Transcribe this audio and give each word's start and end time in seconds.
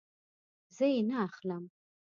زه 0.75 0.85
یی 0.91 0.99
نه 1.09 1.17
اخلم 1.27 1.63